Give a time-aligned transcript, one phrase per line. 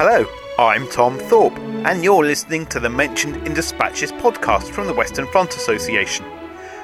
[0.00, 0.24] Hello,
[0.60, 5.26] I'm Tom Thorpe, and you're listening to the Mentioned in Dispatches podcast from the Western
[5.26, 6.24] Front Association.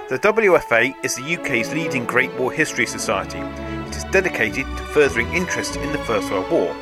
[0.09, 3.39] The WFA is the UK's leading Great War History Society.
[3.39, 6.75] It is dedicated to furthering interest in the First World War.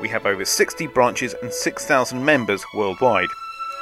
[0.00, 3.30] We have over 60 branches and 6,000 members worldwide.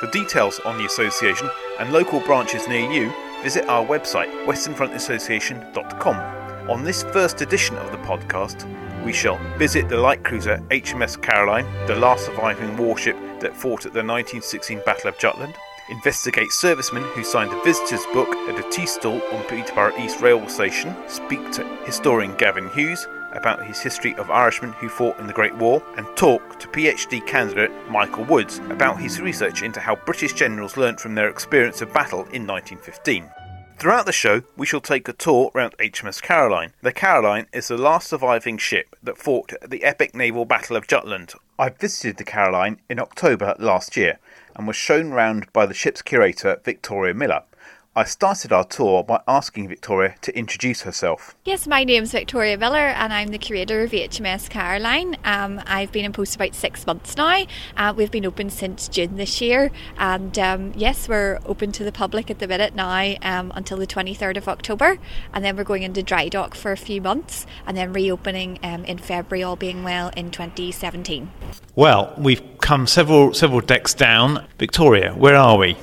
[0.00, 3.12] For details on the association and local branches near you,
[3.42, 6.70] visit our website westernfrontassociation.com.
[6.70, 8.66] On this first edition of the podcast,
[9.04, 13.92] we shall visit the light cruiser HMS Caroline, the last surviving warship that fought at
[13.92, 15.54] the 1916 Battle of Jutland,
[15.90, 20.48] investigate servicemen who signed a visitor's book at a tea stall on Peterborough East Railway
[20.48, 25.32] Station, speak to historian Gavin Hughes about his history of Irishmen who fought in the
[25.32, 30.32] Great War, and talk to PhD candidate Michael Woods about his research into how British
[30.32, 33.30] generals learnt from their experience of battle in 1915.
[33.80, 36.74] Throughout the show, we shall take a tour around HMS Caroline.
[36.82, 41.32] The Caroline is the last surviving ship that fought the epic naval battle of Jutland.
[41.58, 44.18] I visited the Caroline in October last year
[44.54, 47.44] and was shown round by the ship's curator Victoria Miller.
[47.96, 51.34] I started our tour by asking Victoria to introduce herself.
[51.44, 55.16] Yes, my name's Victoria Miller and I'm the curator of HMS Caroline.
[55.24, 57.46] Um, I've been in post about six months now.
[57.76, 61.90] Uh, we've been open since June this year, and um, yes, we're open to the
[61.90, 64.98] public at the minute now um, until the 23rd of October,
[65.34, 68.84] and then we're going into dry dock for a few months, and then reopening um,
[68.84, 71.28] in February, all being well, in 2017.
[71.74, 74.46] Well, we've come several several decks down.
[74.58, 75.76] Victoria, where are we?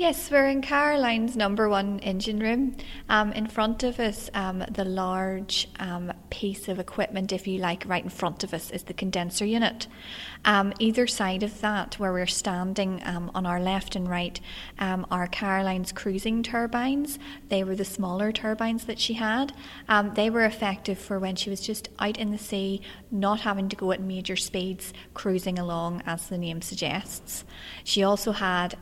[0.00, 2.74] Yes, we're in Caroline's number one engine room.
[3.10, 7.84] Um, in front of us, um, the large um, piece of equipment, if you like,
[7.86, 9.88] right in front of us is the condenser unit.
[10.46, 14.40] Um, either side of that, where we're standing um, on our left and right,
[14.78, 17.18] um, are Caroline's cruising turbines.
[17.50, 19.52] They were the smaller turbines that she had.
[20.14, 22.80] they were effective for when she was just out in the sea,
[23.10, 27.44] not having to go at major speeds, cruising along, as the name suggests.
[27.84, 28.78] She also had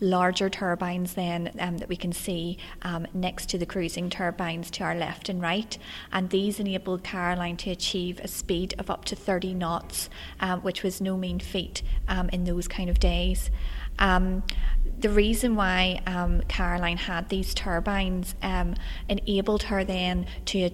[0.00, 4.84] larger turbines then um, that we can see um, next to the cruising turbines to
[4.84, 5.76] our left and right,
[6.10, 10.08] and these enabled Caroline to achieve a speed of up to 30 knots,
[10.40, 13.50] um, which was no mean feat um, in those kind of days.
[13.98, 14.42] Um,
[14.98, 18.74] the reason why um, Caroline had these turbines um,
[19.10, 20.70] enabled her then to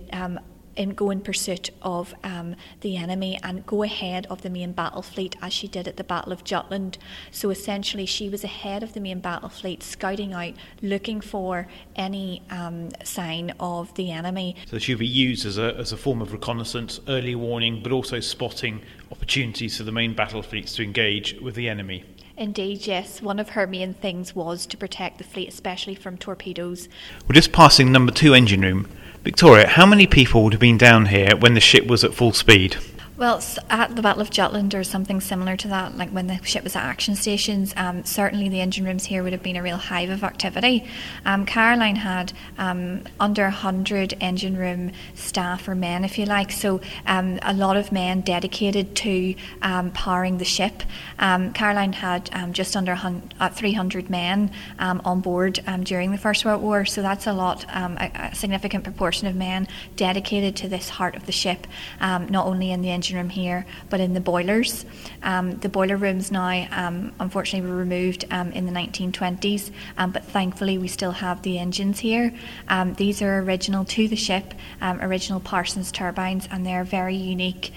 [0.77, 5.03] in go in pursuit of um, the enemy and go ahead of the main battle
[5.03, 6.99] fleet as she did at the Battle of Jutland.
[7.31, 11.67] So essentially, she was ahead of the main battle fleet, scouting out, looking for
[11.97, 14.57] any um, sign of the enemy.
[14.67, 18.21] So she'll be used as a, as a form of reconnaissance, early warning, but also
[18.21, 22.05] spotting opportunities for the main battle fleets to engage with the enemy.
[22.37, 23.21] Indeed, yes.
[23.21, 26.89] One of her main things was to protect the fleet, especially from torpedoes.
[27.29, 28.89] We're just passing number two engine room.
[29.23, 32.33] Victoria, how many people would have been down here when the ship was at full
[32.33, 32.77] speed?
[33.23, 33.41] Well,
[33.71, 36.75] at the Battle of Jutland or something similar to that, like when the ship was
[36.75, 40.11] at action stations, um, certainly the engine rooms here would have been a real hive
[40.11, 40.85] of activity.
[41.25, 46.81] Um, Caroline had um, under 100 engine room staff or men, if you like, so
[47.07, 50.83] um, a lot of men dedicated to um, powering the ship.
[51.21, 52.99] Um, Caroline had just under
[53.39, 54.51] uh, 300 men
[54.81, 59.29] on board during the First World War, so that's a lot, a, a, significant proportion
[59.29, 61.69] of men dedicated to this heart of the ship,
[62.01, 64.85] not only in the engine room here, but in the boilers.
[65.23, 70.25] Um, the boiler rooms now, um, unfortunately, were removed um, in the 1920s, um, but
[70.25, 72.33] thankfully we still have the engines here.
[72.69, 77.73] Um, these are original to the ship, original Parsons turbines, and they're very unique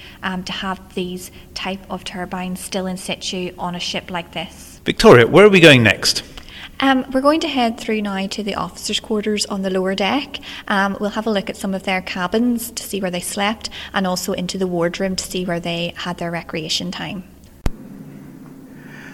[0.46, 4.82] to have these type of turbines still in situ on a ship like this.
[4.86, 6.24] Victoria, where are we going next?
[6.80, 10.40] Um, we're going to head through now to the officers' quarters on the lower deck.
[10.68, 13.70] Um, we'll have a look at some of their cabins to see where they slept
[13.94, 17.24] and also into the wardroom to see where they had their recreation time.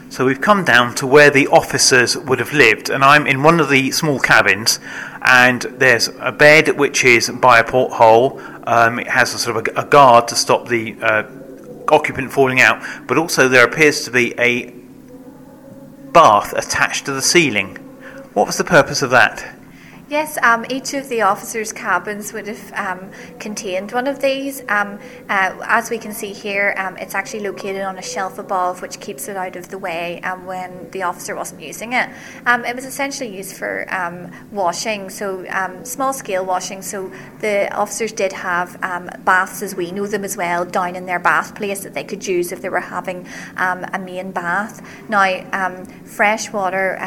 [0.10, 3.62] So we've come down to where the officers would have lived, and I'm in one
[3.62, 4.80] of the small cabins,
[5.22, 8.42] and there's a bed which is by a porthole.
[8.68, 11.24] Um, it has a sort of a, a guard to stop the uh,
[11.88, 14.81] occupant falling out, but also there appears to be a
[16.14, 17.76] bath attached to the ceiling.
[18.34, 19.61] What was the purpose of that?
[20.12, 24.60] Yes, um, each of the officers' cabins would have um, contained one of these.
[24.68, 25.00] Um,
[25.30, 29.00] uh, as we can see here, um, it's actually located on a shelf above, which
[29.00, 32.10] keeps it out of the way um, when the officer wasn't using it.
[32.46, 33.88] Um, it was essentially used for
[34.52, 35.46] washing, so
[35.84, 36.82] small scale washing.
[36.82, 37.10] So
[37.40, 38.82] the officers did have
[39.24, 42.28] baths as we know them as well down in their bath place that they could
[42.28, 43.26] use if they were having
[43.56, 44.86] a main bath.
[45.08, 45.24] Now,
[46.04, 46.98] fresh water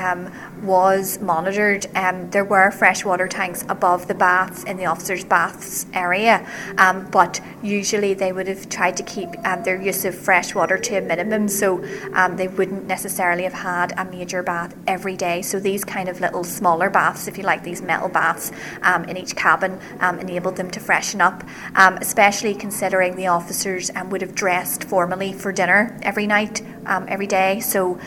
[0.65, 1.87] was monitored.
[1.95, 6.47] And there were fresh freshwater tanks above the baths in the officers' baths area,
[6.79, 10.79] um, but usually they would have tried to keep um, their use of fresh water
[10.79, 11.85] to a minimum, so
[12.15, 15.43] um, they wouldn't necessarily have had a major bath every day.
[15.43, 18.53] So these kind of little smaller baths, if you like, these metal baths
[18.83, 21.43] um, in each cabin, um, enabled them to freshen up,
[21.75, 27.61] um, especially considering the officers would have dressed formally for dinner every night, every day.
[27.61, 27.99] So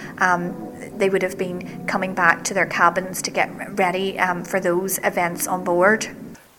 [0.99, 4.97] they would have been coming back to their cabins to get ready um, for those
[4.99, 6.07] events on board.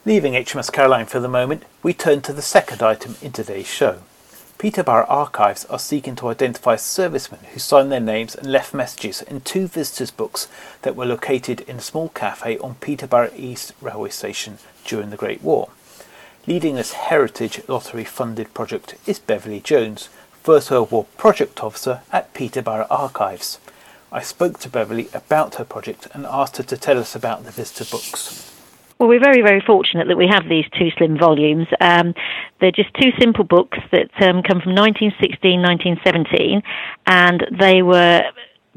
[0.05, 3.99] Leaving HMS Caroline for the moment, we turn to the second item in today's show.
[4.57, 9.39] Peterborough Archives are seeking to identify servicemen who signed their names and left messages in
[9.39, 10.49] two visitors' books
[10.81, 15.41] that were located in a small cafe on Peterborough East Railway Station during the Great
[15.41, 15.69] War.
[16.45, 20.09] Leading this Heritage Lottery funded project is Beverly Jones,
[20.43, 23.59] First World War Project Officer at Peterborough Archives.
[24.11, 27.51] I spoke to Beverly about her project and asked her to tell us about the
[27.51, 28.51] visitor books.
[28.97, 31.67] Well, we're very, very fortunate that we have these two slim volumes.
[31.79, 32.13] Um,
[32.59, 36.61] they're just two simple books that um, come from 1916, 1917,
[37.05, 38.23] and they were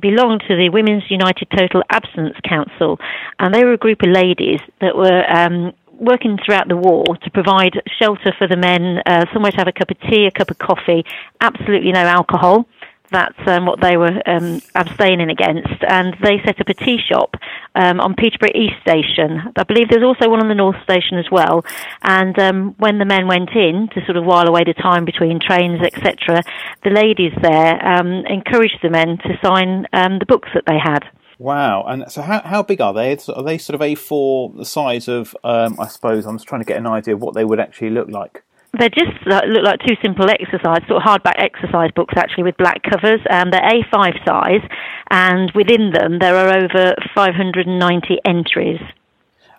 [0.00, 3.00] belonged to the Women's United Total Abstinence Council,
[3.38, 7.30] and they were a group of ladies that were um, working throughout the war to
[7.30, 10.50] provide shelter for the men, uh, somewhere to have a cup of tea, a cup
[10.50, 11.04] of coffee,
[11.40, 12.66] absolutely no alcohol
[13.12, 17.34] that's um, what they were um, abstaining against, and they set up a tea shop
[17.74, 19.52] um, on Peterborough East Station.
[19.56, 21.64] I believe there's also one on the North Station as well.
[22.02, 25.40] And um, when the men went in to sort of while away the time between
[25.40, 26.42] trains, etc.,
[26.82, 31.04] the ladies there um, encouraged the men to sign um, the books that they had.
[31.38, 31.84] Wow!
[31.84, 33.16] And so, how how big are they?
[33.34, 35.36] Are they sort of A4 the size of?
[35.42, 38.08] I suppose I'm just trying to get an idea of what they would actually look
[38.08, 38.44] like
[38.78, 42.82] they just look like two simple exercise, sort of hardback exercise books actually with black
[42.82, 43.20] covers.
[43.28, 44.66] Um, they're A5 size,
[45.10, 48.80] and within them there are over 590 entries.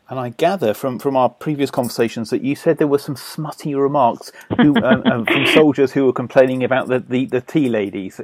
[0.10, 3.74] And I gather from, from our previous conversations that you said there were some smutty
[3.74, 8.19] remarks who, um, um, from soldiers who were complaining about the, the, the tea ladies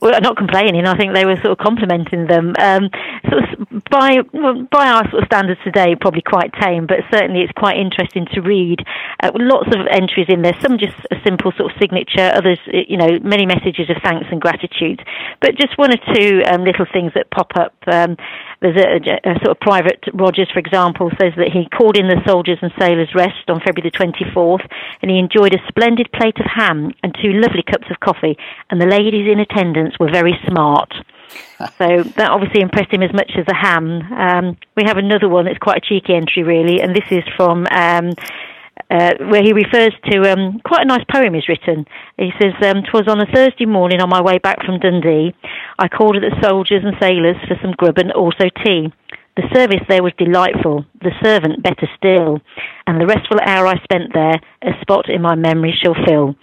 [0.00, 0.86] well, not complaining.
[0.86, 2.54] I think they were sort of complimenting them.
[2.58, 2.90] Um,
[3.30, 4.22] sort of by
[4.70, 8.40] by our sort of standards today, probably quite tame, but certainly it's quite interesting to
[8.40, 8.80] read.
[9.22, 10.56] Uh, lots of entries in there.
[10.60, 12.32] Some just a simple sort of signature.
[12.34, 15.02] Others, you know, many messages of thanks and gratitude.
[15.40, 17.74] But just one or two um, little things that pop up.
[17.86, 18.16] Um,
[18.64, 22.22] there's a, a, sort of private Rogers, for example, says that he called in the
[22.26, 24.66] soldiers and sailors' rest on February the 24th,
[25.02, 28.38] and he enjoyed a splendid plate of ham and two lovely cups of coffee,
[28.70, 30.94] and the ladies in attendance were very smart.
[31.78, 34.00] so that obviously impressed him as much as the ham.
[34.12, 37.66] Um, we have another one that's quite a cheeky entry, really, and this is from
[37.70, 38.14] um,
[38.90, 41.86] uh, where he refers to um, quite a nice poem he's written.
[42.18, 45.34] He says, um, "Twas on a Thursday morning on my way back from Dundee.
[45.78, 48.92] I called at the soldiers and sailors for some grub and also tea.
[49.36, 52.40] The service there was delightful, the servant better still,
[52.86, 56.36] and the restful hour I spent there, a spot in my memory shall fill."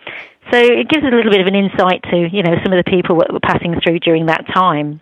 [0.51, 2.83] So it gives us a little bit of an insight to, you know, some of
[2.83, 4.99] the people that were passing through during that time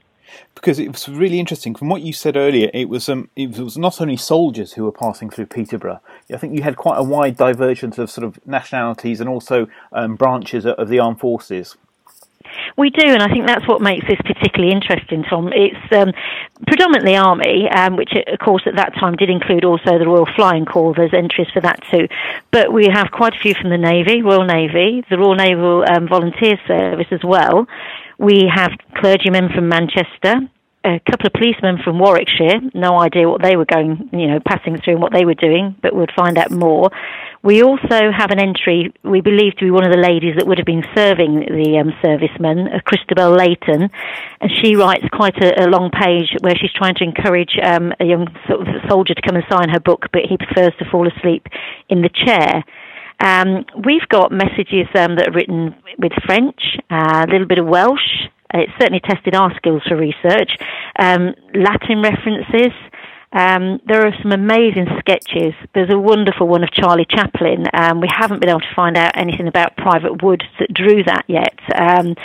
[0.60, 1.74] because it was really interesting.
[1.74, 4.92] From what you said earlier, it was um, it was not only soldiers who were
[4.92, 6.02] passing through Peterborough.
[6.32, 10.16] I think you had quite a wide divergence of sort of nationalities and also um,
[10.16, 11.78] branches of the armed forces.
[12.78, 15.52] We do, and I think that's what makes this particularly interesting, Tom.
[15.54, 16.12] It's um,
[16.68, 20.66] predominantly Army, um, which of course at that time did include also the Royal Flying
[20.66, 20.94] Corps.
[20.94, 22.08] There's entries for that too,
[22.52, 26.08] but we have quite a few from the Navy, Royal Navy, the Royal Naval um,
[26.08, 27.68] Volunteer Service as well.
[28.20, 30.42] We have clergymen from Manchester,
[30.84, 32.60] a couple of policemen from Warwickshire.
[32.74, 35.74] No idea what they were going, you know, passing through and what they were doing,
[35.82, 36.90] but we'll find out more.
[37.44, 40.58] We also have an entry we believe to be one of the ladies that would
[40.58, 43.90] have been serving the um, servicemen, uh, Christabel Layton,
[44.42, 48.06] and she writes quite a, a long page where she's trying to encourage um, a
[48.06, 51.08] young sort of soldier to come and sign her book, but he prefers to fall
[51.08, 51.48] asleep
[51.88, 52.66] in the chair.
[53.20, 57.66] Um, we've got messages um, that are written with French, uh, a little bit of
[57.66, 58.28] Welsh.
[58.54, 60.58] It certainly tested our skills for research.
[60.98, 62.74] Um, Latin references.
[63.32, 65.54] Um, there are some amazing sketches.
[65.76, 67.66] There's a wonderful one of Charlie Chaplin.
[67.74, 71.26] Um, we haven't been able to find out anything about Private Wood that drew that
[71.28, 71.60] yet.
[71.76, 72.16] Um,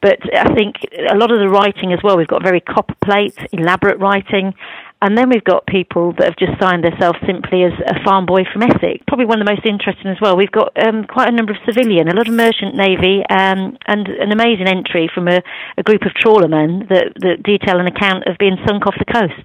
[0.00, 0.76] but I think
[1.10, 4.54] a lot of the writing as well, we've got very copperplate, elaborate writing.
[5.04, 8.48] And then we've got people that have just signed themselves simply as a farm boy
[8.48, 9.04] from Essex.
[9.04, 10.32] Probably one of the most interesting as well.
[10.32, 14.08] We've got um, quite a number of civilian, a lot of merchant navy, um, and
[14.08, 15.44] an amazing entry from a,
[15.76, 19.44] a group of trawlermen that, that, detail an account of being sunk off the coast,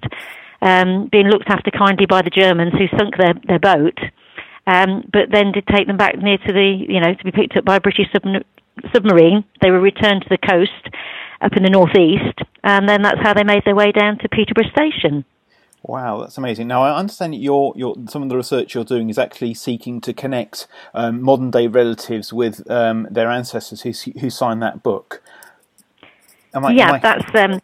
[0.64, 4.00] um, being looked after kindly by the Germans who sunk their, their boat,
[4.64, 7.60] um, but then did take them back near to the, you know, to be picked
[7.60, 8.48] up by a British sub-
[8.96, 9.44] submarine.
[9.60, 10.88] They were returned to the coast
[11.44, 14.72] up in the northeast, and then that's how they made their way down to Peterborough
[14.72, 15.28] Station.
[15.82, 16.68] Wow, that's amazing.
[16.68, 20.00] Now I understand that your your some of the research you're doing is actually seeking
[20.02, 25.22] to connect um, modern day relatives with um, their ancestors who who signed that book.
[26.52, 26.98] I, yeah, I...
[26.98, 27.60] that's um,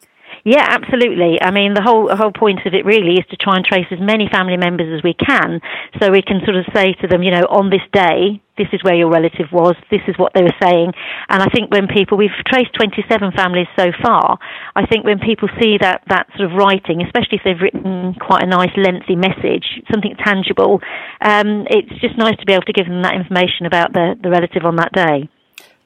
[0.47, 1.43] yeah, absolutely.
[1.43, 3.99] I mean, the whole whole point of it really is to try and trace as
[3.99, 5.59] many family members as we can,
[5.99, 8.79] so we can sort of say to them, you know, on this day, this is
[8.87, 10.95] where your relative was, this is what they were saying.
[11.26, 14.38] And I think when people, we've traced 27 families so far,
[14.79, 18.47] I think when people see that, that sort of writing, especially if they've written quite
[18.47, 20.79] a nice lengthy message, something tangible,
[21.26, 24.31] um, it's just nice to be able to give them that information about the, the
[24.31, 25.26] relative on that day.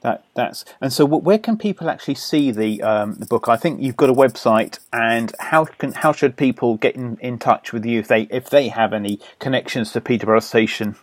[0.03, 3.49] That that's and so where can people actually see the um, the book?
[3.49, 7.39] I think you've got a website, and how can how should people get in, in
[7.39, 10.97] touch with you if they if they have any connections to Peterborough Station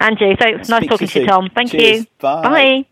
[0.00, 0.70] Andrew, thanks.
[0.70, 1.50] Nice talking to you, Tom.
[1.54, 2.00] Thank Cheers.
[2.00, 2.06] you.
[2.18, 2.42] Bye.
[2.42, 2.86] Bye.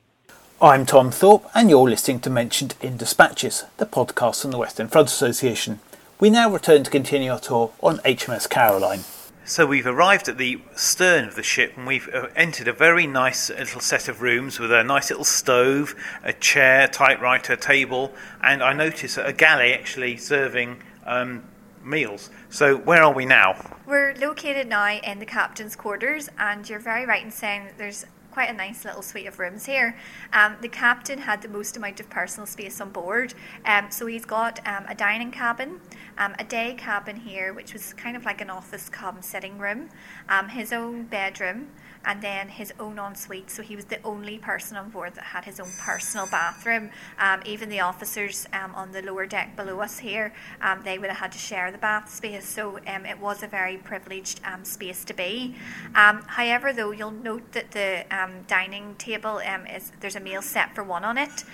[0.61, 4.88] I'm Tom Thorpe, and you're listening to Mentioned in Dispatches, the podcast from the Western
[4.88, 5.80] Front Association.
[6.21, 9.04] We now return to continue our tour on HMS Caroline.
[9.49, 13.07] So we've arrived at the stern of the ship and we've uh, entered a very
[13.07, 18.12] nice little set of rooms with a nice little stove, a chair, typewriter, table,
[18.43, 21.45] and I notice a galley actually serving um,
[21.83, 22.28] meals.
[22.50, 23.78] So where are we now?
[23.87, 28.05] We're located now in the captain's quarters, and you're very right in saying that there's
[28.31, 29.97] quite a nice little suite of rooms here.
[30.33, 34.25] Um, the captain had the most amount of personal space on board, um, so he's
[34.25, 35.81] got um, a dining cabin,
[36.19, 39.89] um, a day cabin here, which was kind of like an office cum sitting room,
[40.29, 41.69] um, his own bedroom
[42.05, 43.51] and then his own ensuite.
[43.51, 46.91] So he was the only person on board that had his own personal bathroom.
[47.19, 50.33] Um, even the officers um, on the lower deck below us here,
[50.63, 52.47] um, they would have had to share the bath space.
[52.47, 55.55] So um, it was a very privileged space to be.
[55.93, 58.05] However, though, you'll note that the
[58.47, 61.45] dining table is there's a meal set for one on it.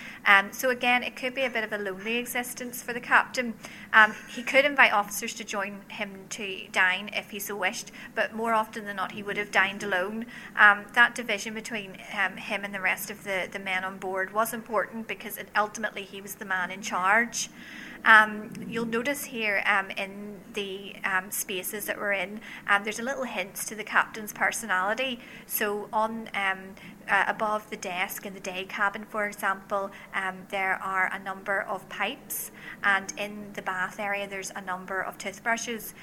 [0.53, 3.55] so again, it could be a bit of a lonely existence for the captain.
[4.29, 8.53] he could invite officers to join him to dine if he so wished, but more
[8.53, 10.27] often than not, he would have dined alone.
[10.57, 14.33] Um, that division between um, him and the rest of the, the men on board
[14.33, 17.49] was important because it, ultimately he was the man in charge.
[18.05, 23.03] Um, you'll notice here um, in the um, spaces that we're in, um, there's a
[23.03, 25.21] little hint to the captain's personality.
[25.47, 26.75] So on um,
[27.09, 31.63] uh, above the desk in the day cabin, for example, um, there are a number
[31.63, 32.51] of pipes,
[32.83, 35.95] and in the bath area there's a number of toothbrushes,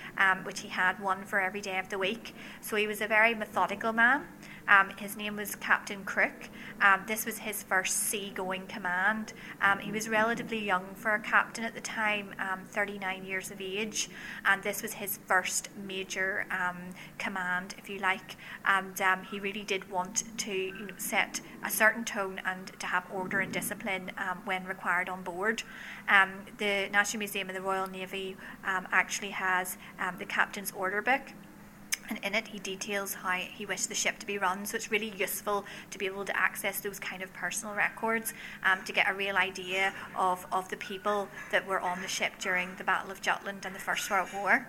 [0.43, 2.34] which he had one for every day of the week.
[2.62, 4.27] So he was a very methodical man.
[4.67, 6.50] Um, his name was Captain Crooke.
[6.81, 9.34] Um, this was his first sea-going command.
[9.62, 13.60] Um, he was relatively young for a captain at the time, um, 39 years of
[13.60, 14.10] age,
[14.46, 16.77] and this was his first major um,
[17.17, 18.38] command, if you like.
[18.65, 22.86] And um, he really did want to you know, set a certain tone and to
[22.88, 25.63] have order and discipline um, when required on board.
[26.07, 29.77] Um, the National Museum of the Royal Navy um, actually has
[30.17, 31.21] the captain's order book
[32.12, 34.65] and in it he details how he wished the ship to be run.
[34.65, 38.33] So it's really useful to be able to access those kind of personal records
[38.65, 42.33] um, to get a real idea of, of the people that were on the ship
[42.38, 44.67] during the Battle of Jutland and the First World War.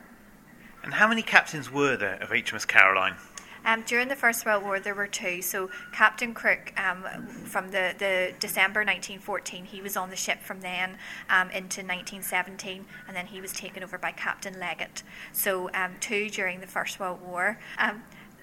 [0.84, 3.16] And how many captains were there of HMS Caroline?
[3.64, 5.42] Um, during the First World War, there were two.
[5.42, 10.60] So Captain Crooke, um, from the, the December 1914, he was on the ship from
[10.60, 10.98] then
[11.30, 15.02] um, into 1917, and then he was taken over by Captain Leggett.
[15.32, 17.58] So um, two during the First World War.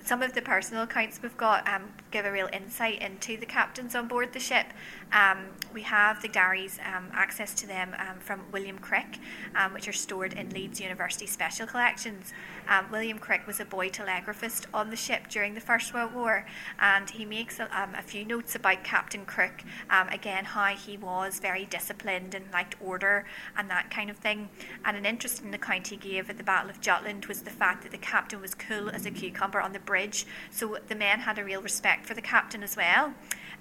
[0.05, 3.93] Some of the personal accounts we've got um, give a real insight into the captains
[3.93, 4.65] on board the ship.
[5.11, 9.19] Um, we have the diaries, um, access to them um, from William Crick,
[9.55, 12.33] um, which are stored in Leeds University Special Collections.
[12.67, 16.45] Um, William Crick was a boy telegraphist on the ship during the First World War,
[16.79, 19.63] and he makes a, a few notes about Captain Crooke,
[20.11, 23.25] again, how he was very disciplined and liked order
[23.57, 24.49] and that kind of thing.
[24.85, 27.91] And an interesting account he gave at the Battle of Jutland was the fact that
[27.91, 30.19] the captain was cool as a cucumber on the bridge,
[30.51, 33.05] so the men had a real respect for the captain as well.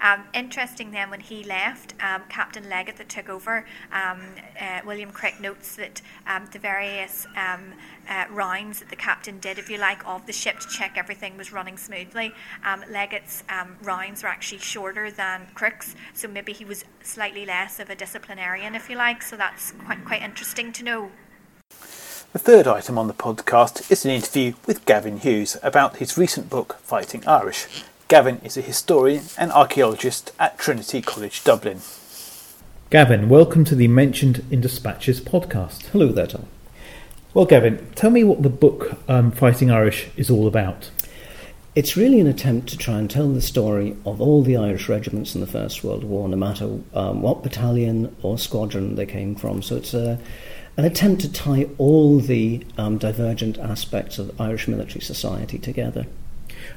[0.01, 4.21] Um, interesting then when he left, um, Captain Leggett that took over, um,
[4.59, 7.73] uh, William Crick notes that um, the various um,
[8.07, 11.35] uh, rounds that the captain did, if you like, of the ship to check everything
[11.37, 12.31] was running smoothly.
[12.63, 13.43] Um, Leggett's
[13.83, 18.75] rounds were actually shorter than Crooke's, so maybe he was slightly less of a disciplinarian,
[18.75, 19.21] if you like.
[19.21, 21.11] So that's quite quite interesting to know.
[22.31, 26.47] The third item on the podcast is an interview with Gavin Hughes about his recent
[26.47, 27.65] book, Fighting Irish.
[28.07, 31.81] Gavin is a historian and archaeologist at Trinity College Dublin.
[32.91, 35.87] Gavin, welcome to the Mentioned in Dispatches podcast.
[35.87, 36.45] Hello there, Tom.
[37.33, 40.91] Well, Gavin, tell me what the book um, Fighting Irish is all about.
[41.73, 45.33] It's really an attempt to try and tell the story of all the Irish regiments
[45.33, 49.63] in the First World War, no matter um, what battalion or squadron they came from.
[49.63, 50.19] So it's a,
[50.79, 56.07] an attempt to tie all the um, divergent aspects of Irish military society together.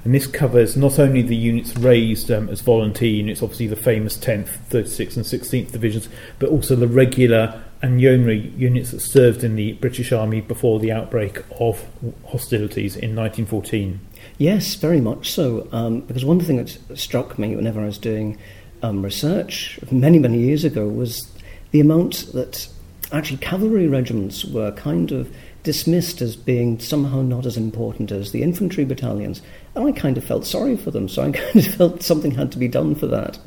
[0.03, 4.17] And this covers not only the units raised um, as volunteer units, obviously the famous
[4.17, 6.09] 10th, 36th, and 16th divisions,
[6.41, 10.91] but also the regular and yeomanry units that served in the British Army before the
[10.91, 11.87] outbreak of
[12.27, 14.01] hostilities in 1914.
[14.37, 15.69] Yes, very much so.
[15.71, 18.37] Um, because one thing that struck me whenever I was doing
[18.83, 21.31] um, research many, many years ago was
[21.71, 22.67] the amount that
[23.13, 28.43] actually cavalry regiments were kind of dismissed as being somehow not as important as the
[28.43, 29.43] infantry battalions.
[29.75, 32.53] And I kind of felt sorry for them, so I kind of felt something had
[32.53, 33.39] to be done for that.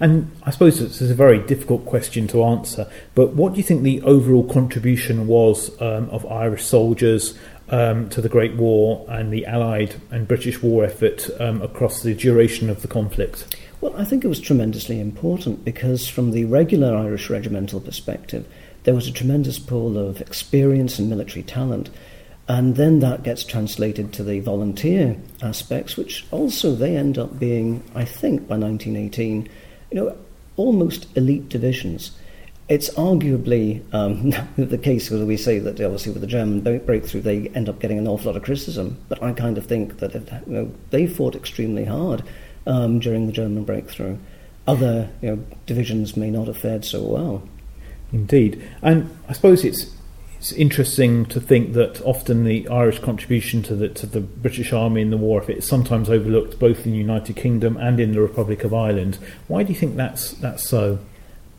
[0.00, 3.62] And I suppose this is a very difficult question to answer, but what do you
[3.62, 9.32] think the overall contribution was um, of Irish soldiers um, to the Great War and
[9.32, 13.56] the Allied and British war effort um, across the duration of the conflict?
[13.84, 18.46] Well, I think it was tremendously important because, from the regular Irish regimental perspective,
[18.84, 21.90] there was a tremendous pool of experience and military talent.
[22.48, 27.82] And then that gets translated to the volunteer aspects, which also they end up being,
[27.94, 29.50] I think, by 1918,
[29.90, 30.16] you know,
[30.56, 32.12] almost elite divisions.
[32.70, 37.48] It's arguably um, the case where we say that obviously with the German breakthrough they
[37.48, 40.40] end up getting an awful lot of criticism, but I kind of think that you
[40.46, 42.22] know, they fought extremely hard
[42.66, 44.18] um, during the German breakthrough.
[44.66, 47.42] Other you know, divisions may not have fared so well.
[48.12, 49.94] Indeed, and I suppose it's
[50.38, 55.00] it's interesting to think that often the Irish contribution to the to the British Army
[55.00, 58.20] in the war effort is sometimes overlooked both in the United Kingdom and in the
[58.20, 59.18] Republic of Ireland.
[59.48, 60.98] Why do you think that's that's so?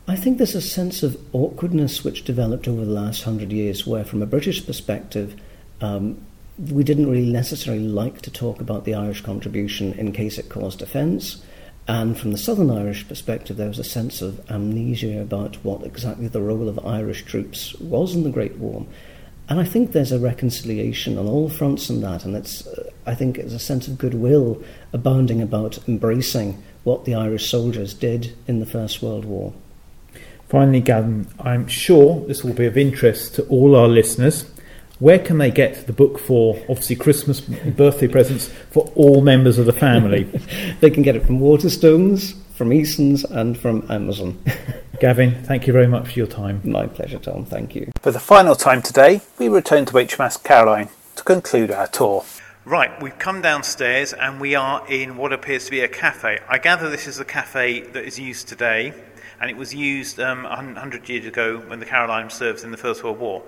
[0.08, 4.04] I think there's a sense of awkwardness which developed over the last hundred years, where,
[4.04, 5.34] from a British perspective,
[5.80, 6.24] um,
[6.58, 10.82] we didn't really necessarily like to talk about the Irish contribution in case it caused
[10.82, 11.42] offence.
[11.88, 16.28] And from the Southern Irish perspective, there was a sense of amnesia about what exactly
[16.28, 18.86] the role of Irish troops was in the Great War.
[19.48, 23.14] And I think there's a reconciliation on all fronts in that, and it's, uh, I
[23.14, 24.60] think there's a sense of goodwill
[24.92, 29.52] abounding about embracing what the Irish soldiers did in the First World War.
[30.48, 34.50] Finally, Gavin, I'm sure this will be of interest to all our listeners.
[34.98, 39.66] Where can they get the book for, obviously, Christmas birthday presents for all members of
[39.66, 40.22] the family?
[40.80, 44.42] they can get it from Waterstones, from Eason's, and from Amazon.
[45.00, 46.62] Gavin, thank you very much for your time.
[46.64, 47.44] My pleasure, Tom.
[47.44, 47.92] Thank you.
[48.00, 52.24] For the final time today, we return to HMS Caroline to conclude our tour.
[52.64, 56.38] Right, we've come downstairs and we are in what appears to be a cafe.
[56.48, 58.94] I gather this is the cafe that is used today,
[59.42, 63.04] and it was used um, 100 years ago when the Caroline served in the First
[63.04, 63.42] World War.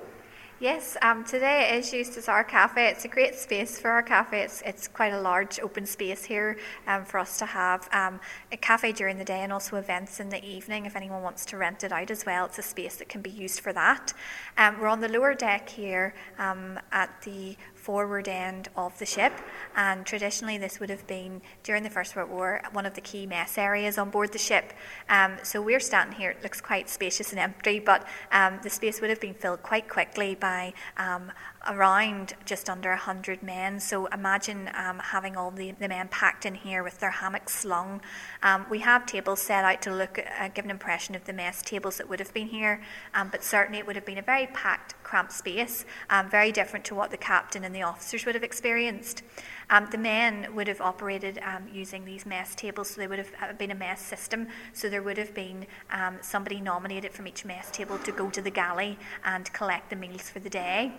[0.60, 2.88] Yes, um, today it is used as our cafe.
[2.88, 4.40] It's a great space for our cafe.
[4.40, 8.18] It's, it's quite a large open space here um, for us to have um,
[8.50, 11.56] a cafe during the day and also events in the evening if anyone wants to
[11.56, 12.46] rent it out as well.
[12.46, 14.12] It's a space that can be used for that.
[14.56, 17.56] Um, we're on the lower deck here um, at the
[17.88, 19.32] forward end of the ship,
[19.74, 23.24] and traditionally this would have been during the First World War one of the key
[23.24, 24.74] mess areas on board the ship.
[25.08, 29.00] Um, so we're standing here; it looks quite spacious and empty, but um, the space
[29.00, 31.32] would have been filled quite quickly by um,
[31.66, 33.80] around just under 100 men.
[33.80, 38.00] So imagine um, having all the, the men packed in here with their hammocks slung.
[38.42, 41.62] Um, we have tables set out to look, uh, give an impression of the mess
[41.62, 42.80] tables that would have been here,
[43.14, 46.84] um, but certainly it would have been a very packed, cramped space, um, very different
[46.84, 49.22] to what the captain and the officers would have experienced.
[49.70, 53.32] Um, the men would have operated um, using these mess tables, so there would have
[53.42, 54.48] uh, been a mess system.
[54.72, 58.40] So there would have been um, somebody nominated from each mess table to go to
[58.40, 60.92] the galley and collect the meals for the day.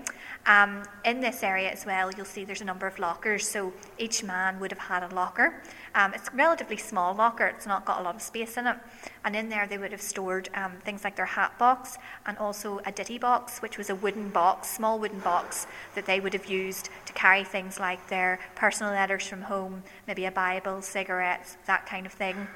[0.46, 4.24] Um, in this area as well, you'll see there's a number of lockers, so each
[4.24, 5.64] man would have had a locker.
[5.96, 8.78] Um, it's a relatively small locker, it's not got a lot of space in it.
[9.26, 12.80] And in there, they would have stored um, things like their hat box and also
[12.86, 16.46] a ditty box, which was a wooden box, small wooden box that they would have
[16.46, 21.86] used to carry things like their personal letters from home, maybe a Bible, cigarettes, that
[21.86, 22.48] kind of thing.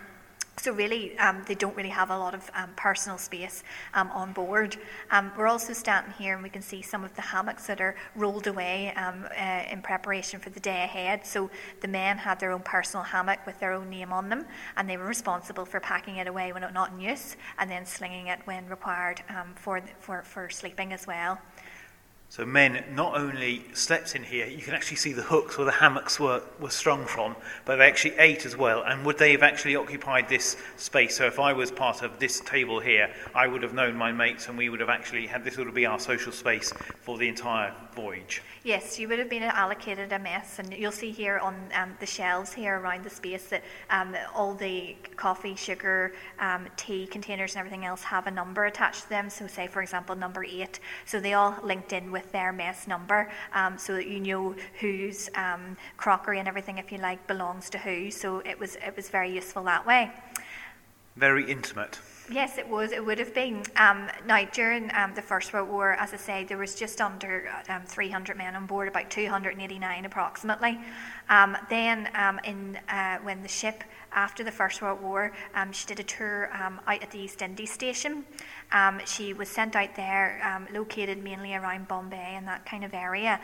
[0.58, 3.64] So really, um, they don't really have a lot of um, personal space
[3.96, 4.78] um, on board.
[5.10, 7.96] Um, we're also standing here, and we can see some of the hammocks that are
[8.16, 11.26] rolled away um, uh, in preparation for the day ahead.
[11.26, 11.50] So
[11.82, 14.46] the men had their own personal hammock with their own name on them,
[14.78, 18.28] and they were responsible for packing it away when not in use, and then slinging
[18.28, 21.40] it when required um, for, for for sleeping as well.
[22.34, 25.72] So men not only slept in here, you can actually see the hooks where the
[25.72, 28.82] hammocks were, were strung from, but they actually ate as well.
[28.82, 31.16] And would they have actually occupied this space?
[31.16, 34.48] So if I was part of this table here, I would have known my mates
[34.48, 37.72] and we would have actually had this would be our social space for the entire
[37.96, 38.42] voyage.
[38.66, 42.06] Yes, you would have been allocated a mess, and you'll see here on um, the
[42.06, 47.60] shelves here around the space that um, all the coffee, sugar, um, tea containers and
[47.60, 49.30] everything else have a number attached to them.
[49.30, 50.80] So say, for example, number eight.
[51.04, 55.30] So they all linked in with their mess number um, so that you know whose
[55.36, 58.10] um, crockery and everything, if you like, belongs to who.
[58.12, 60.10] So it was, it was very useful that way.
[61.16, 62.00] Very intimate.
[62.32, 62.92] Yes, it was.
[62.94, 63.64] It would have been.
[63.76, 67.50] Um, now, during um, the First World War, as I say, there was just under
[67.68, 70.80] um, 300 men on board, about 289 approximately.
[71.30, 75.86] Um, then, um, in uh, when the ship after the First World War, um, she
[75.86, 78.24] did a tour out at the East Indies station.
[79.06, 83.42] She was sent out there, located mainly around Bombay and that kind of area,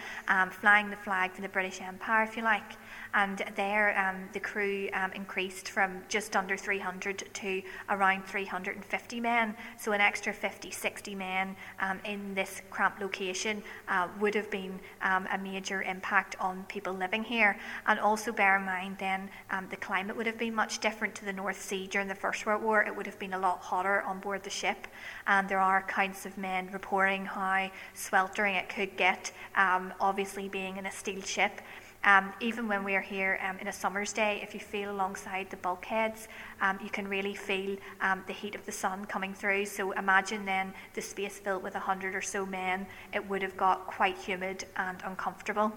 [0.52, 2.78] flying the flag for the British Empire, if you like
[3.14, 9.56] and there um, the crew um, increased from just under 300 to around 350 men.
[9.78, 14.80] So an extra 50, 60 men um, in this cramped location uh, would have been
[15.02, 17.58] um, a major impact on people living here.
[17.88, 21.26] And also bear in mind then um, the climate would have been much different to
[21.26, 22.84] the North Sea during the First World War.
[22.84, 24.88] It would have been a lot hotter on board the ship,
[25.28, 29.32] and there are accounts of men reporting how sweltering it could get.
[29.56, 31.62] Um, obviously, being in a steel ship.
[32.04, 35.58] Um, even when we're here um, in a summer's day, if you feel alongside the
[35.58, 36.30] bulkheads,
[36.62, 39.66] um, you can really feel um, the heat of the sun coming through.
[39.66, 43.58] So imagine then the space filled with a hundred or so men, it would have
[43.58, 45.74] got quite humid and uncomfortable.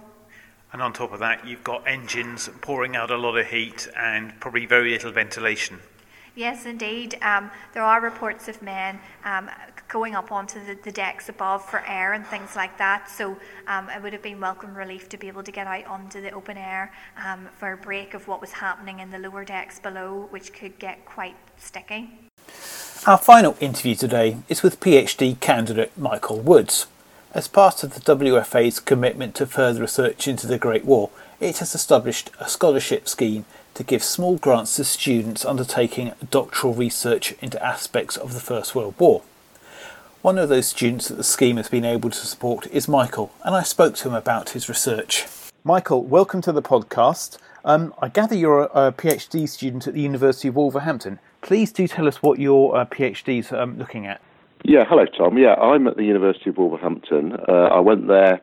[0.73, 4.39] And on top of that, you've got engines pouring out a lot of heat and
[4.41, 5.81] probably very little ventilation.
[6.35, 7.19] Yes, indeed.
[7.21, 9.51] Um, there are reports of men um,
[9.93, 13.11] going up onto the, the, decks above for air and things like that.
[13.11, 16.23] So um, it would have been welcome relief to be able to get out onto
[16.23, 19.79] the open air um, for a break of what was happening in the lower decks
[19.79, 22.09] below, which could get quite sticky.
[23.07, 26.87] Our final interview today is with PhD candidate Michael Woods.
[27.35, 31.75] As part of the WFA's commitment to further research into the Great War, it has
[31.75, 38.17] established a scholarship scheme to give small grants to students undertaking doctoral research into aspects
[38.17, 39.23] of the First World War.
[40.23, 43.57] One of those students that the scheme has been able to support is Michael, and
[43.57, 45.27] I spoke to him about his research.
[45.65, 47.39] Michael, welcome to the podcast.
[47.65, 51.19] Um, I gather you're a, a, PhD student at the University of Wolverhampton.
[51.41, 54.21] Please do tell us what your uh, PhD is um, looking at.
[54.63, 55.39] Yeah, hello, Tom.
[55.39, 57.33] Yeah, I'm at the University of Wolverhampton.
[57.49, 58.41] Uh, I went there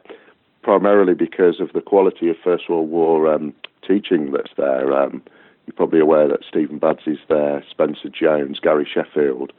[0.64, 3.54] primarily because of the quality of First World War um,
[3.88, 4.94] teaching that's there.
[4.94, 5.24] Um,
[5.66, 9.54] you're probably aware that Stephen Badsey's there, Spencer Jones, Gary Sheffield,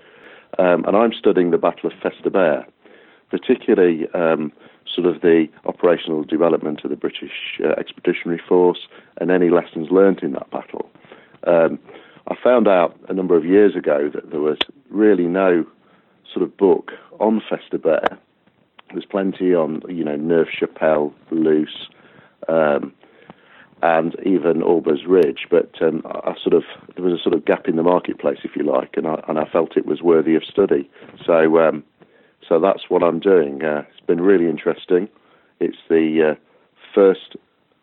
[0.58, 2.66] um, and I'm studying the Battle of Festubert,
[3.30, 4.52] particularly um,
[4.92, 10.22] sort of the operational development of the British uh, Expeditionary Force and any lessons learned
[10.22, 10.90] in that battle.
[11.46, 11.78] Um,
[12.28, 14.58] I found out a number of years ago that there was
[14.90, 15.64] really no
[16.32, 18.18] sort of book on Festubert.
[18.92, 21.88] There's plenty on, you know, Neuve Chapelle, Loos,
[22.48, 22.92] um,
[23.82, 25.46] and even Aubers Ridge.
[25.50, 26.64] But um, I sort of
[26.94, 29.38] there was a sort of gap in the marketplace, if you like, and I and
[29.38, 30.90] I felt it was worthy of study.
[31.24, 31.84] So um,
[32.48, 33.62] so that's what I'm doing.
[33.62, 35.08] Uh, it's been really interesting.
[35.60, 36.34] It's the uh,
[36.94, 37.36] first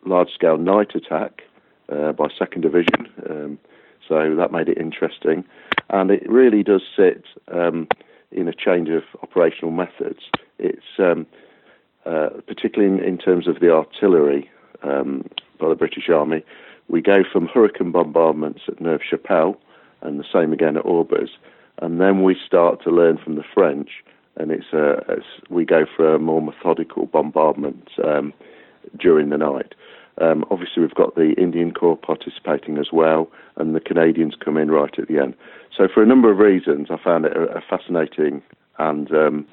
[0.04, 1.42] large scale night attack
[1.90, 3.08] uh, by 2nd Division.
[3.28, 3.58] Um,
[4.06, 5.44] so that made it interesting.
[5.90, 7.88] And it really does sit um,
[8.30, 10.20] in a change of operational methods.
[10.58, 11.26] It's um,
[12.04, 14.50] uh, particularly in, in, terms of the artillery
[14.82, 16.42] um, by the British Army.
[16.88, 19.56] We go from hurricane bombardments at Neuve Chapelle
[20.00, 21.30] and the same again at Aubers.
[21.80, 23.90] And then we start to learn from the French,
[24.36, 28.32] and it's, a, it's we go for a more methodical bombardment um,
[28.98, 29.74] during the night.
[30.20, 34.70] Um, obviously, we've got the Indian Corps participating as well, and the Canadians come in
[34.70, 35.34] right at the end.
[35.76, 38.42] So, for a number of reasons, I found it a, a fascinating
[38.78, 39.46] and um,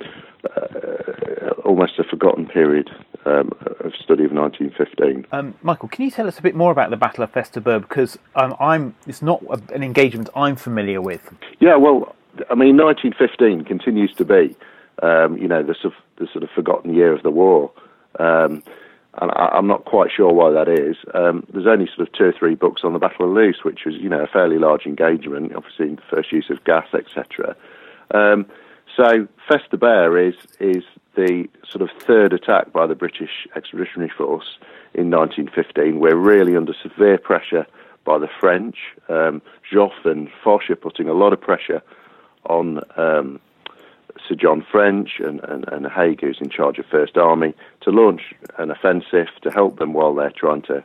[0.56, 2.90] uh, almost a forgotten period
[3.26, 5.28] um, of study of 1915.
[5.32, 7.82] Um, Michael, can you tell us a bit more about the Battle of Festubert?
[7.82, 11.34] Because um, I'm it's not an engagement I'm familiar with.
[11.60, 12.16] Yeah, well,
[12.50, 14.56] I mean, 1915 continues to be,
[15.02, 15.76] um, you know, the,
[16.18, 17.72] the, sort of forgotten year of the war.
[18.20, 18.64] Um,
[19.22, 20.98] and I, am not quite sure why that is.
[21.14, 23.82] Um, there's only sort of two or three books on the Battle of Loos, which
[23.86, 27.56] was, you know, a fairly large engagement, obviously the first use of gas, etc.
[28.12, 28.46] Um,
[28.96, 30.84] so Festubert is is
[31.16, 34.58] the sort of third attack by the British Expeditionary Force
[34.94, 36.00] in 1915.
[36.00, 37.66] We're really under severe pressure
[38.04, 38.76] by the French.
[39.08, 41.82] Um, Joffre and Foch are putting a lot of pressure
[42.46, 43.40] on um,
[44.28, 48.34] Sir John French and, and, and Haig, who's in charge of First Army, to launch
[48.58, 50.84] an offensive to help them while they're trying to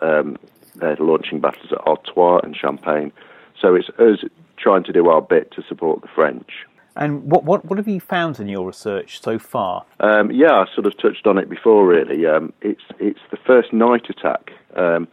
[0.00, 0.36] um,
[0.76, 3.12] they're launching battles at Artois and Champagne.
[3.60, 6.50] So it's us trying to do our bit to support the French.
[6.94, 9.84] And what, what, what have you found in your research so far?
[10.00, 11.86] Um, yeah, I sort of touched on it before.
[11.86, 14.50] Really, um, it's it's the first night attack.
[14.76, 15.08] Um,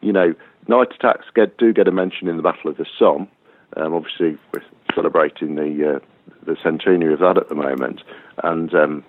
[0.00, 0.34] you know,
[0.68, 3.28] night attacks get, do get a mention in the Battle of the Somme.
[3.76, 4.62] Um, obviously, we're
[4.94, 5.98] celebrating the uh,
[6.46, 8.02] the centenary of that at the moment,
[8.42, 9.04] and um,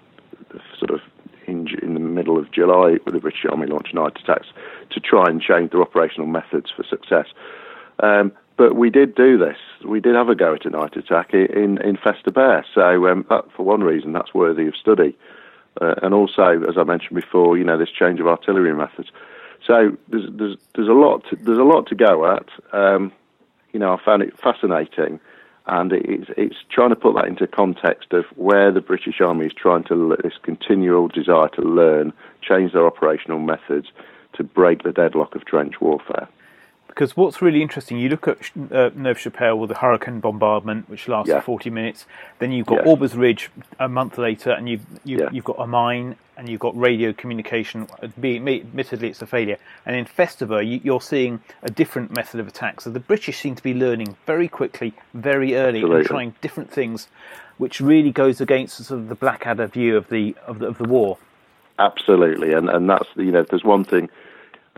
[0.80, 1.02] sort of
[1.48, 4.48] in, in, the middle of July, the British Army launched night attacks
[4.92, 7.28] to try and change their operational methods for success.
[8.02, 9.58] Um, but we did do this.
[9.84, 12.64] We did have a go at a night attack in in Festubert.
[12.74, 15.18] So um, that, for one reason, that's worthy of study,
[15.82, 19.10] uh, and also, as I mentioned before, you know, this change of artillery methods.
[19.66, 22.48] So there's there's there's a lot to, there's a lot to go at.
[22.74, 23.12] Um,
[23.74, 25.20] you know, I found it fascinating,
[25.68, 29.54] and it's it's trying to put that into context of where the British Army is
[29.54, 33.88] trying to this continual desire to learn, change their operational methods
[34.34, 36.30] to break the deadlock of trench warfare
[36.96, 38.38] because what's really interesting, you look at
[38.72, 41.42] uh, Neuve Chapelle with the hurricane bombardment, which lasts yeah.
[41.42, 42.06] 40 minutes.
[42.40, 43.08] Then you've got yeah.
[43.16, 45.30] Ridge a month later, and you've you've, yeah.
[45.30, 47.90] you've, got a mine, and you've got radio communication.
[48.02, 49.58] Admittedly, it's a failure.
[49.86, 52.80] And in Festubert, you, are seeing a different method of attack.
[52.80, 55.98] So the British seem to be learning very quickly, very early, Absolutely.
[55.98, 57.10] and trying different things,
[57.58, 60.86] which really goes against sort of the Blackadder view of the of the, of the
[60.86, 61.18] war.
[61.78, 64.10] Absolutely, and and that's you know, there's one thing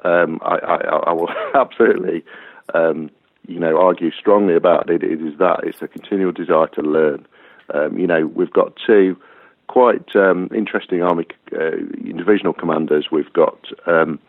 [0.03, 0.75] um, I, I,
[1.07, 2.23] I, will absolutely,
[2.73, 3.10] um,
[3.47, 5.03] you know, argue strongly about it.
[5.03, 7.25] It is that it's a continual desire to learn.
[7.73, 9.17] Um, you know, we've got two
[9.67, 11.75] quite um, interesting army uh,
[12.15, 13.07] divisional commanders.
[13.12, 14.19] We've got um,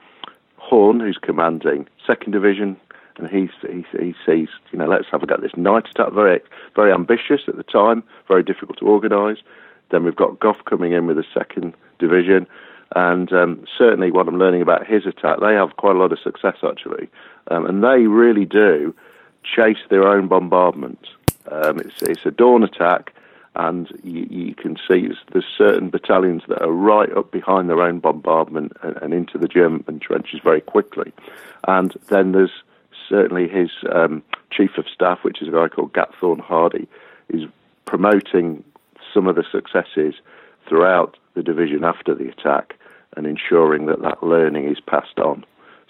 [0.56, 2.76] Horne, who's commanding Second Division,
[3.16, 6.12] and he, he, he sees, you know, let's have a go at this night attack.
[6.12, 6.40] Very,
[6.74, 9.38] very ambitious at the time, very difficult to organise.
[9.90, 12.46] Then we've got Gough coming in with the Second Division,
[12.96, 16.18] and um, certainly, what I'm learning about his attack, they have quite a lot of
[16.20, 17.08] success actually,
[17.50, 18.94] um, and they really do
[19.44, 21.06] chase their own bombardment.
[21.50, 23.14] Um, it's, it's a dawn attack,
[23.56, 27.98] and you, you can see there's, certain battalions that are right up behind their own
[27.98, 31.12] bombardment and, and, into the German trenches very quickly.
[31.66, 32.62] And then there's
[33.08, 36.86] certainly his um, chief of staff, which is a guy called Gathorne Hardy,
[37.28, 37.42] is
[37.86, 38.62] promoting
[39.12, 40.14] some of the successes
[40.68, 42.77] throughout the division after the attack
[43.18, 45.44] and ensuring that that learning is passed on.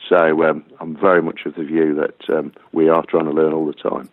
[0.08, 3.52] So um, I'm very much of the view that um, we are trying to learn
[3.52, 4.08] all the time.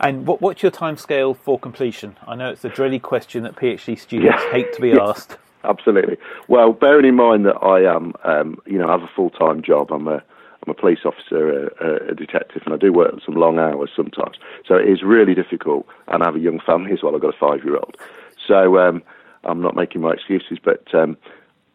[0.00, 2.16] And what, what's your timescale for completion?
[2.26, 4.52] I know it's a dreary question that PhD students yeah.
[4.52, 5.02] hate to be yeah.
[5.02, 5.36] asked.
[5.64, 6.16] Absolutely.
[6.48, 9.62] Well, bearing in mind that I am, um, you know, I have a full time
[9.62, 9.92] job.
[9.92, 10.22] I'm a
[10.66, 14.36] I'm a police officer, a, a, detective, and I do work some long hours sometimes.
[14.66, 17.14] So it is really difficult, and I have a young family as well.
[17.14, 17.98] I've got a five year old.
[18.46, 19.02] So um,
[19.44, 21.18] I'm not making my excuses, but um,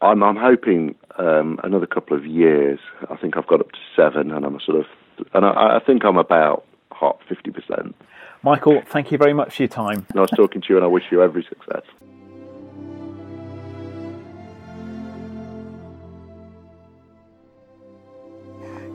[0.01, 2.79] I'm, I'm hoping um, another couple of years.
[3.09, 4.85] I think I've got up to seven, and I'm sort of,
[5.33, 7.95] and I, I think I'm about hot fifty percent.
[8.41, 10.05] Michael, thank you very much for your time.
[10.15, 11.83] Nice talking to you, and I wish you every success.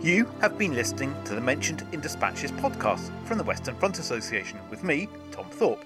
[0.01, 4.59] You have been listening to the Mentioned in Dispatches podcast from the Western Front Association
[4.71, 5.85] with me, Tom Thorpe.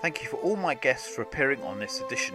[0.00, 2.34] Thank you for all my guests for appearing on this edition.